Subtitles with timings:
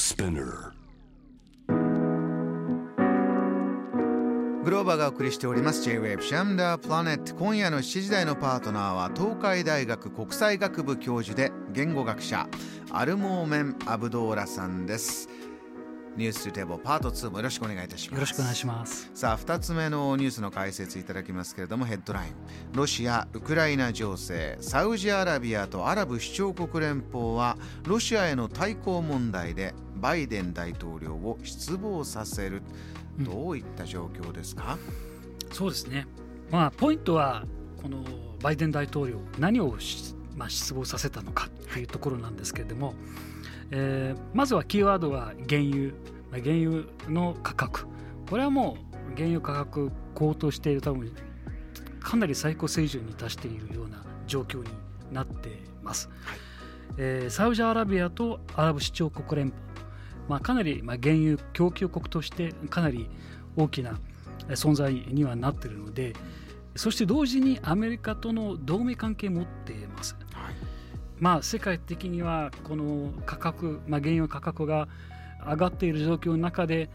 [0.00, 0.72] Spinner
[4.64, 5.82] グローバーがお送りしております。
[5.82, 12.48] J-Wave シャムダープラネット今夜の7時台のパートナーは東海大学国際学部教授で言語学者
[12.90, 15.28] アルモーメン・アブドーラさんです。
[16.16, 18.18] ニューステーブルパート2もよろしくお願いいたします。
[18.18, 19.10] よろしくお願いします。
[19.14, 22.32] さあ2つ目のニュースの解説いただきますけれどもヘッドライン。
[22.74, 24.58] ロシア・ウクライナ情勢。
[24.60, 32.62] サウジアラビアとアラブ首長国連邦はロシアへの対抗問題でバイデン大統領を失望させる。
[33.18, 34.78] どういった状況ですか、
[35.52, 36.06] そうですね。
[36.50, 37.44] まあポイントは
[37.82, 38.04] この
[38.42, 39.76] バイデン大統領何を
[40.36, 42.94] まあ、失望させたのかというところなんですけれども、
[43.70, 45.92] えー、まずはキーワードは原油。
[46.32, 47.86] 原油の価格。
[48.28, 48.76] これはも
[49.12, 51.12] う原油価格高騰している多分
[51.98, 54.70] かなり最高水準に達しているような状況に
[55.12, 55.52] なってい
[55.82, 56.38] ます、はい、
[56.98, 59.62] えー、サウジアラビアとアラブ首長国連邦、
[60.28, 63.10] まあ、かなりまあ原油供給国としてかなり
[63.56, 63.98] 大きな
[64.50, 66.14] 存在にはなっているので
[66.76, 70.29] そして同時にアメリカとの同盟関係を持っています、はい、
[71.20, 74.88] まあ世界的にはこの価格、まあ、原油価格が
[75.46, 76.90] 上がっている状況の中で、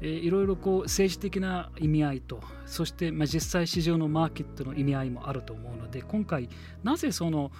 [0.00, 6.48] えー、いろいろこう政治的な意味合いとそしてまあ実際市場のマーケットの意味合いもあると思うので今回
[6.82, 7.50] なぜその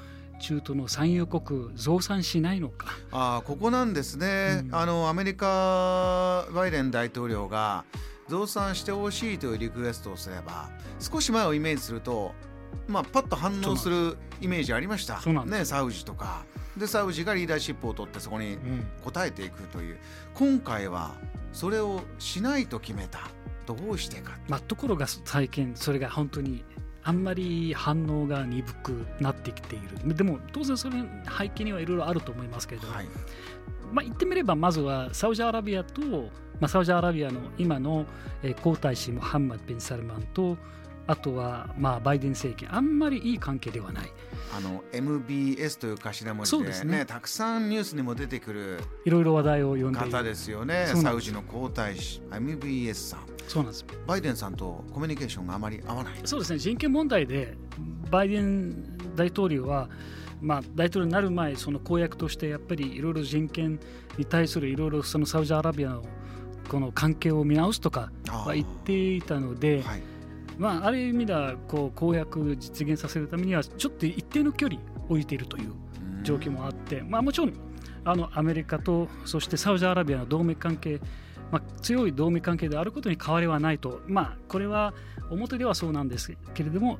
[0.41, 2.86] 中東の産油国増産しないのか。
[3.10, 7.84] あここなんですね、うん、あのアメリカバイデン大統領が
[8.28, 10.69] 増産してほしいというリクエストをすれば
[11.00, 12.34] 少し前をイメージすると
[12.86, 15.20] まあパッと反応するイメージありました。
[15.44, 16.44] ねサウジとか。
[16.77, 18.56] でサウジがリーダーシップを取ってそこに
[19.05, 19.98] 応えていくという、うん、
[20.34, 21.16] 今回は
[21.52, 23.20] それをしないと決めた。
[23.66, 26.64] どうしてか、まあ、ところが最近それが本当に
[27.02, 30.14] あんまり反応が鈍くなってきている。
[30.14, 30.97] でも当然それ
[31.38, 33.06] 背景にはいろいろあると思いますけれども、はい、
[33.92, 38.06] まあ、言ってみればまずはサウジアラビアと、まあ、サウジアラビアの今の
[38.62, 40.56] 皇太子ムハンマド・ビン・サルマンと
[41.08, 44.12] あとはまあバイデン政権あんまりいい関係ではない。
[44.54, 50.86] あの MBS という頭文字でね、ねたくさんニュースにも出てくるいろいろ話題を呼んで方ですよね。
[50.94, 53.20] サウジの皇太子 MBS さん。
[53.48, 53.86] そうなんです。
[54.06, 56.14] バイデンさんとコミュニケーションがあまり合わない。
[56.24, 56.58] そうですね。
[56.58, 57.56] 人権問題で
[58.10, 59.88] バイデン大統領は
[60.40, 63.80] まあ、大統領になる前その公約としてやっぱりいろいろ人権
[64.16, 66.04] に対するいろいろそのサウジアラビアの
[66.69, 70.02] この関係を見直すとかは言っていたので、はい、
[70.58, 75.72] まあ、ある意味ではこう公約実現させるためにはちょっと一定の距離置いているという
[76.22, 77.52] 状況もあって、まあ、もちろん
[78.04, 81.00] あのアメリカとそしてサウジアラビアの同盟関係
[81.50, 84.92] まあ、強い同盟関係であることに変わりはないと、まあ、これは
[85.30, 86.98] 表ではそうなんですけれども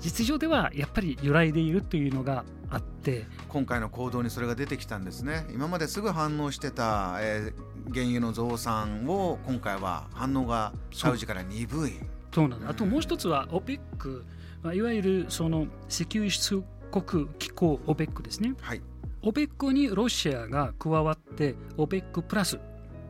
[0.00, 3.24] 実情ではやっぱり揺らいでいるというのがあって。
[3.48, 5.46] 今回の行動にそれが出てきたんですね。
[5.50, 11.92] 今まですぐ反応してた、えー、原油の増産を今回は反応がサウジから鈍い
[12.36, 14.22] そうなんだ、あともう一つは OPEC、
[14.62, 18.82] まあ、いわゆるその石油輸出国機構 OPEC ですね、はい、
[19.22, 22.60] OPEC にロシアが加わって OPEC プラス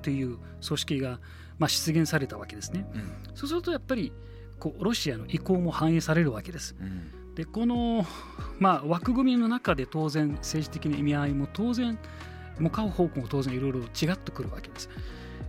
[0.02, 1.18] という組織が
[1.58, 4.12] まあ出現されたわけですね、うん、そうするとやっぱり
[4.60, 6.76] こうロシアの意向も反映されるわけです。
[6.80, 8.06] うん、でこの、
[8.60, 11.98] まあ、枠組みの中で当然政治的な意味合いも当然
[12.60, 14.88] 向かう方向も当然いろいろ違ってくるわけです。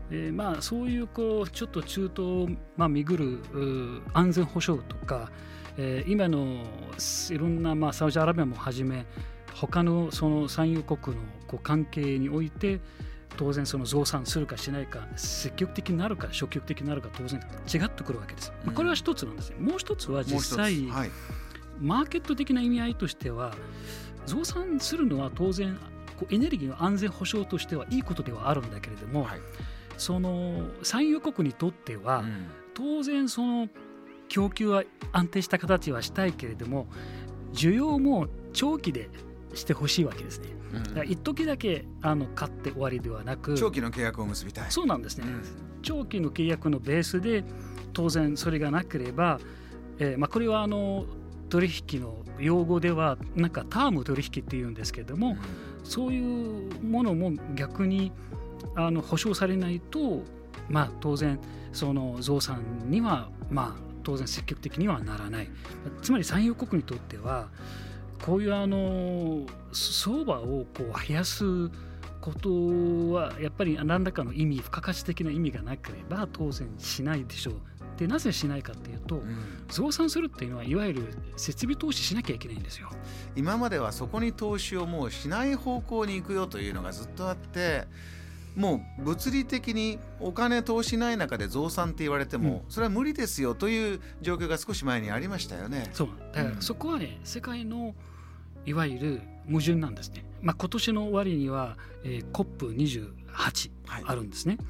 [0.09, 5.31] えー、まあ、そういうこうちょっと中東を、まあ、巡る安全保障とか、
[5.77, 6.63] えー、今の
[7.29, 9.05] いろんな、まあ、サウジアラビアもはじめ
[9.53, 12.79] 他のその産油国のこう関係において
[13.37, 17.39] 当然その増産するかしないか積極的になるか消極的になるか当然
[17.71, 19.57] 違ってくるわけです、うん、これは一つなんですね。
[19.59, 21.11] もう一つは実際、はい、
[21.79, 23.53] マーケット的な意味合いとしては
[24.25, 25.77] 増産するのは当然
[26.29, 29.39] エネルギーの安全保障としてはいいことではあるんだけれども、はい、
[29.97, 33.67] その産油国にとっては、うん、当然その
[34.29, 36.87] 供給は安定した形はしたいけれども
[37.53, 39.09] 需要も長期で
[39.53, 40.49] してほしいわけですね。
[40.97, 44.71] うん、一時だけあの買って終わりではなく長期の契約を結びたい。
[44.71, 45.43] そうなんですね、うん、
[45.81, 47.43] 長期の契約のベースで
[47.93, 49.39] 当然それがなければ、
[49.97, 51.05] えーまあ、これはあの
[51.49, 55.37] 取引の用語ではなんかターム取引っていうんですけれども、うん、
[55.85, 58.11] そういうものも逆に
[58.75, 60.23] あの保証されないと、
[60.69, 61.39] まあ、当然
[61.73, 65.49] その増産には、まあ、当然積極的にはならない
[66.01, 67.49] つまり産油国にとっては
[68.23, 71.69] こういうあの相場をこう増やす
[72.21, 77.53] ことはやっぱり何らかの意味付加価値的な意味がなければ当然しないでしょう。
[77.97, 79.37] でなぜしないかっていうと、うん、
[79.69, 81.03] 増産するっていうのはいわゆる
[81.35, 82.89] 設備投資しなきゃいけないんですよ。
[83.35, 87.87] 今まではそこに投資をもうしない方向に行くよというのがずっとあって
[88.57, 95.89] もう物理的にお金投資ない中で増産って言われても、それは無理ですよという状況が少し前にありましたよね。
[95.93, 96.09] そう。
[96.33, 97.93] だからそこはね、世界の
[98.65, 100.25] いわゆる矛盾なんですね。
[100.41, 103.71] まあ、今年の終わりには、えー、COP28
[104.05, 104.65] あるんですね、はい、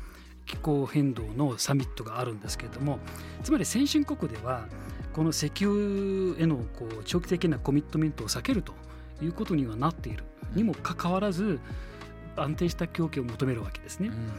[0.45, 3.00] 気候変動のサミットがあるんですけれども
[3.44, 4.68] つまり先進国では
[5.13, 8.74] この石油へのこう長期的なコミットメントを避けると
[9.22, 10.24] いうことにはなっている。
[10.54, 11.60] にもかかわらず
[12.38, 14.10] 安定した供給を求めるわけですね。
[14.10, 14.31] うん、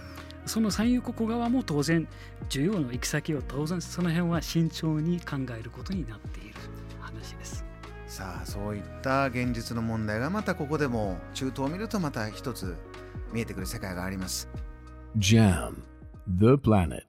[0.46, 2.08] その産油国側も当然
[2.48, 6.54] 需要の行き先を当然その辺は慎重に考えることになっている
[7.00, 7.64] 話です。
[8.06, 12.74] さあそういった現実の問題がまたここでも中東を見るとまた一つ
[13.32, 14.48] 見えてくる世界があります。
[15.18, 15.74] JAM
[16.26, 17.02] The Planet